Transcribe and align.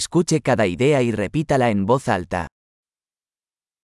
Escuche 0.00 0.40
cada 0.40 0.66
idea 0.68 1.02
y 1.02 1.10
repítala 1.10 1.68
en 1.70 1.84
voz 1.84 2.06
alta. 2.08 2.46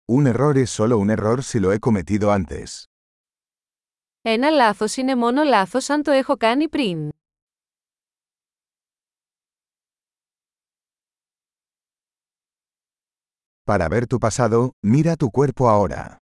Un 0.09 0.27
error 0.27 0.57
es 0.57 0.71
solo 0.71 0.97
un 0.97 1.11
error 1.11 1.43
si 1.43 1.61
lo 1.61 1.71
he 1.73 1.81
cometido 1.81 2.31
antes. 2.31 2.85
Ένα 4.23 4.51
λάθος 4.51 4.97
είναι 4.97 5.17
μόνο 5.17 5.43
λάθος 5.43 5.89
αν 5.91 6.03
το 6.03 6.11
έχω 6.11 6.37
κάνει 6.37 6.69
πριν. 6.69 7.11
Para 13.65 13.89
ver 13.89 14.05
tu 14.07 14.19
pasado, 14.19 14.71
mira 14.87 15.15
tu 15.17 15.29
cuerpo 15.31 15.69
ahora. 15.69 16.17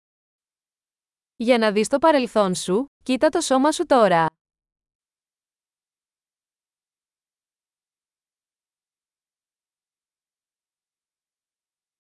Για 1.37 1.59
να 1.59 1.73
δεις 1.73 1.89
το 1.89 1.98
παρελθόν 1.98 2.55
σου, 2.55 2.87
κοίτα 3.02 3.29
το 3.29 3.41
σώμα 3.41 3.73
σου 3.73 3.87
τώρα. 3.87 4.27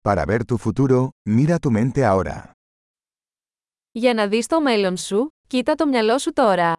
Para 0.03 0.25
ver 0.25 0.45
tu 0.45 0.57
futuro, 0.57 1.09
mira 1.27 1.57
tu 1.59 1.69
mente 1.71 2.05
ahora. 2.05 2.51
Για 3.91 4.13
να 4.13 4.27
δεις 4.27 4.47
το 4.47 4.61
μέλλον 4.61 4.97
σου, 4.97 5.27
κοίτα 5.47 5.75
το 5.75 5.87
μυαλό 5.87 6.17
σου 6.17 6.33
τώρα. 6.33 6.73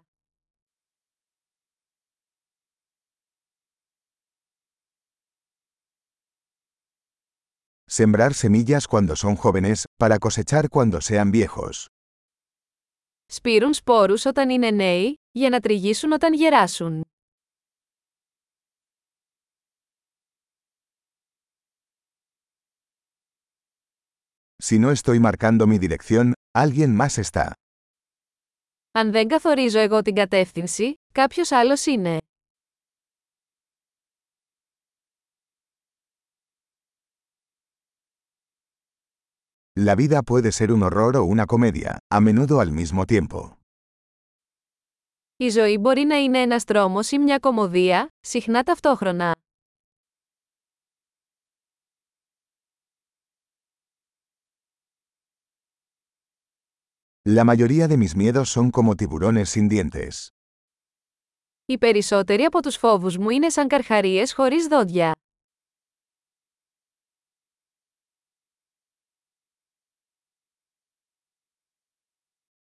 Sembrar 7.92 8.32
semillas 8.34 8.86
cuando 8.86 9.14
son 9.16 9.34
jóvenes, 9.36 9.84
para 9.96 10.18
cosechar 10.18 10.68
cuando 10.68 11.00
sean 11.00 11.30
viejos. 11.32 11.86
Σπείρουν 13.26 13.74
σπόρους 13.74 14.24
όταν 14.24 14.50
είναι 14.50 14.70
νέοι, 14.70 15.14
για 15.30 15.48
να 15.48 15.60
τριγίσουν 15.60 16.12
όταν 16.12 16.32
γεράσουν. 16.34 17.04
Si 24.64 24.78
no 24.78 24.90
estoy 24.90 25.18
marcando 25.20 25.66
mi 25.66 25.78
dirección, 25.78 26.32
alguien 26.52 26.96
más 26.96 27.18
está. 27.18 27.52
Αν 28.92 29.10
δεν 29.10 29.28
καθορίζω 29.28 29.78
εγώ 29.78 30.02
την 30.02 30.14
κατεύθυνση, 30.14 30.94
κάποιος 31.12 31.50
άλλος 31.50 31.86
είναι. 31.86 32.18
La 39.80 39.94
vida 39.94 40.22
puede 40.22 40.52
ser 40.52 40.72
un 40.72 40.82
horror 40.82 41.16
o 41.16 41.24
una 41.24 41.46
comedia, 41.46 41.98
a 42.10 42.20
menudo 42.20 42.60
al 42.60 42.70
mismo 42.72 43.04
tiempo. 43.04 43.56
Η 45.36 45.48
ζωή 45.48 45.78
μπορεί 45.78 46.02
να 46.02 46.16
είναι 46.16 46.38
ένας 46.40 46.64
τρόμος 46.64 47.10
ή 47.10 47.18
μια 47.18 47.38
κομμωδία, 47.38 48.08
συχνά 48.20 48.62
ταυτόχρονα. 48.62 49.34
La 57.27 57.43
mayoría 57.43 57.87
de 57.87 57.97
mis 57.97 58.15
miedos 58.15 58.49
son 58.49 58.69
como 58.69 58.95
tiburones 58.95 59.49
sin 59.49 59.67
dientes. 59.67 60.27
Οι 61.65 61.77
περισσότεροι 61.77 62.43
από 62.43 62.61
τους 62.61 62.75
φόβους 62.75 63.17
μου 63.17 63.29
είναι 63.29 63.49
σαν 63.49 63.67
καρχαρίες 63.67 64.33
χωρίς 64.33 64.67
δόντια. 64.67 65.11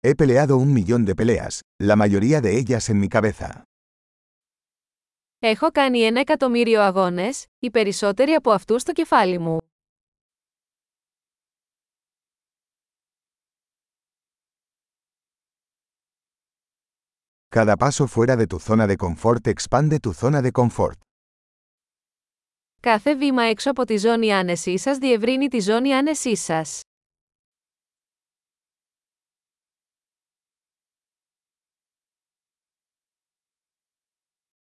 He 0.01 0.15
peleado 0.15 0.57
un 0.57 0.73
millón 0.73 1.05
de 1.05 1.15
peleas, 1.15 1.61
la 1.83 1.97
mayoría 1.97 2.41
de 2.41 2.59
ellas 2.59 2.89
en 2.89 3.01
mi 3.01 3.09
cabeza. 3.09 3.63
Έχω 5.39 5.71
κάνει 5.71 6.01
ένα 6.01 6.21
εκατομμύριο 6.21 6.83
αγώνες, 6.83 7.47
οι 7.59 7.71
περισσότεροι 7.71 8.33
από 8.33 8.51
αυτούς 8.51 8.83
στο 8.83 8.93
κεφάλι 8.93 9.39
μου. 9.39 9.59
Cada 17.58 17.76
paso 17.76 18.08
fuera 18.08 18.36
de 18.36 18.46
tu 18.48 18.60
zona 18.60 18.86
de 18.88 18.96
confort 18.96 19.48
expande 19.48 20.00
tu 20.00 20.14
zona 20.14 20.42
de 20.42 20.52
confort. 20.52 20.98
Κάθε 22.80 23.16
βήμα 23.16 23.44
έξω 23.44 23.70
από 23.70 23.86
τη 23.86 23.98
ζώνη 23.98 24.34
άνεσή 24.34 24.78
σας 24.78 24.98
διευρύνει 24.98 25.48
τη 25.48 25.60
ζώνη 25.60 25.94
άνεσή 25.94 26.36
σας. 26.36 26.82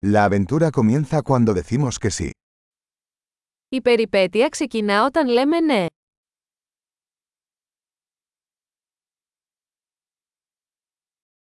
La 0.04 0.24
aventura 0.24 0.70
comienza 0.70 1.22
cuando 1.22 1.52
decimos 1.54 1.98
que 1.98 2.10
sí. 2.10 2.30
Η 3.68 3.80
περιπέτεια 3.80 4.48
ξεκινά 4.48 5.04
όταν 5.04 5.28
λέμε 5.28 5.60
ναι. 5.60 5.86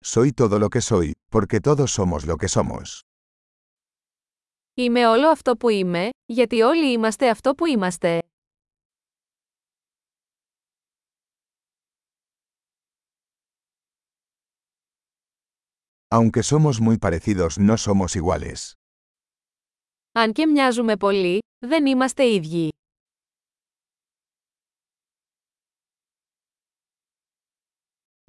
Soy 0.06 0.32
todo 0.32 0.58
lo 0.58 0.68
que 0.68 0.82
soy, 0.82 1.12
porque 1.30 1.60
todos 1.60 1.90
somos 1.90 2.26
lo 2.26 2.36
que 2.36 2.48
somos. 2.48 3.00
Είμαι 4.74 5.06
όλο 5.06 5.28
αυτό 5.28 5.56
που 5.56 5.68
είμαι, 5.68 6.08
γιατί 6.26 6.62
όλοι 6.62 6.92
είμαστε 6.92 7.28
αυτό 7.28 7.54
που 7.54 7.66
είμαστε. 7.66 8.18
Aunque 16.08 16.42
somos 16.42 16.80
muy 16.80 16.98
parecidos, 16.98 17.58
no 17.58 17.76
somos 17.76 18.14
iguales. 18.14 18.72
Αν 20.12 20.32
και 20.32 20.46
μοιάζουμε 20.46 20.96
πολύ, 20.96 21.38
δεν 21.58 21.86
είμαστε 21.86 22.26
ίδιοι. 22.26 22.68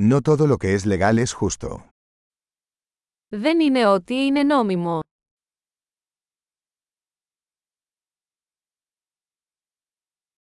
No 0.03 0.21
todo 0.23 0.47
lo 0.47 0.57
que 0.59 0.75
es 0.75 0.87
legal 0.87 1.19
es 1.19 1.33
justo. 1.33 1.89
Δεν 3.33 3.61
είναι 3.61 3.87
ό,τι 3.87 4.15
είναι 4.15 4.43
νόμιμο. 4.43 5.01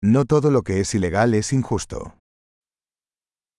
No 0.05 0.25
todo 0.25 0.51
lo 0.51 0.61
que 0.63 0.79
es 0.79 0.93
ilegal 0.93 1.33
es 1.33 1.51
injusto. 1.53 2.17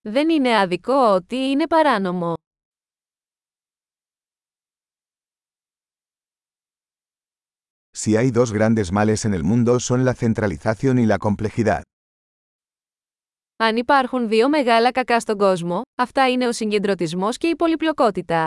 Δεν 0.01 0.29
είναι 0.29 0.59
άδικο 0.59 1.13
ό,τι 1.13 1.35
είναι 1.35 1.67
παράνομο. 1.67 2.33
Si 7.97 8.15
hay 8.17 8.29
dos 8.29 8.51
grandes 8.51 8.91
males 8.91 9.25
en 9.25 9.33
el 9.33 9.43
mundo 9.43 9.79
son 9.79 10.03
la 10.05 10.13
centralización 10.13 10.99
y 10.99 11.05
la 11.05 11.17
complejidad. 11.17 11.83
Αν 13.62 13.76
υπάρχουν 13.76 14.28
δύο 14.28 14.48
μεγάλα 14.48 14.90
κακά 14.90 15.20
στον 15.20 15.38
κόσμο, 15.38 15.82
αυτά 15.94 16.30
είναι 16.30 16.46
ο 16.48 16.52
συγκεντρωτισμός 16.52 17.36
και 17.36 17.46
η 17.46 17.56
πολυπλοκότητα. 17.56 18.46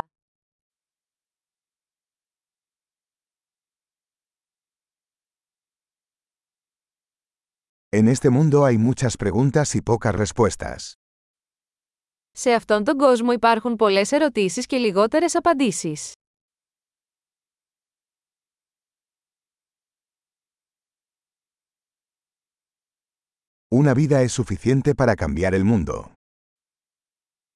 En 7.89 8.07
este 8.07 8.29
mundo 8.29 8.63
hay 8.65 8.77
muchas 8.77 9.17
preguntas 9.17 9.75
y 9.75 9.81
pocas 9.81 10.15
respuestas. 10.15 10.91
Σε 12.31 12.51
αυτόν 12.53 12.83
τον 12.83 12.97
κόσμο 12.97 13.31
υπάρχουν 13.31 13.75
πολλές 13.75 14.11
ερωτήσεις 14.11 14.65
και 14.65 14.77
λιγότερες 14.77 15.35
απαντήσεις. 15.35 16.13
Una 23.74 23.94
vida 23.94 24.22
es 24.22 24.32
suficiente 24.32 24.94
para 24.94 25.14
cambiar 25.14 25.54
el 25.54 25.64
mundo. 25.64 26.12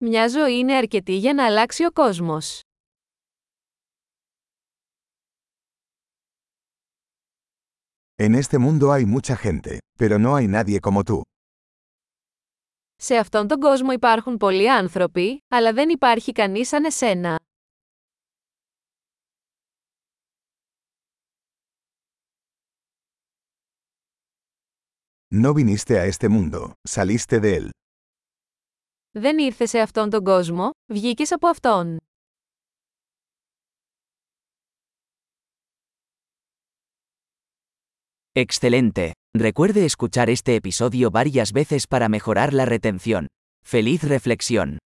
Μια 0.05 0.29
ζωή 0.29 0.59
είναι 0.59 0.75
αρκετή 0.77 1.17
για 1.17 1.35
να 1.35 1.47
αλλάξει 1.47 1.85
ο 1.85 1.91
κόσμος. 1.91 2.61
En 8.17 8.35
este 8.35 8.59
mundo 8.59 8.93
hay 8.93 9.05
mucha 9.05 9.37
gente, 9.37 9.79
pero 9.99 10.19
no 10.19 10.37
hay 10.37 10.47
nadie 10.49 10.79
como 10.81 11.03
tú. 11.03 11.21
Σε 12.97 13.17
αυτόν 13.17 13.49
τον 13.49 13.61
κόσμο 13.61 13.93
υπάρχουν 13.93 14.37
πολλοί 14.37 14.71
άνθρωποι, 14.71 15.39
αλλά 15.49 15.73
δεν 15.73 15.89
υπάρχει 15.89 16.33
κανείς 16.33 16.69
σαν 16.69 16.85
εσένα. 16.85 17.39
No 25.37 25.55
viniste 25.55 25.99
a 25.99 26.05
este 26.05 26.29
mundo, 26.29 26.73
saliste 26.89 27.41
de 27.41 27.57
él. 27.57 27.71
Δεν 29.11 29.39
ήρθε 29.39 29.67
σε 29.67 29.79
αυτόν 29.79 30.11
τον 30.11 30.25
κόσμο, 30.25 30.71
βγήκες 30.87 31.33
από 31.33 31.49
αυτόν. 31.49 31.97
Excelente. 38.35 39.13
Recuerde 39.35 39.85
escuchar 39.85 40.31
este 40.31 40.55
episodio 40.57 41.11
varias 41.11 41.53
veces 41.53 41.87
para 41.87 42.09
mejorar 42.09 42.53
la 42.55 42.65
retención. 42.65 43.27
¡Feliz 43.63 44.03
reflexión! 44.03 44.79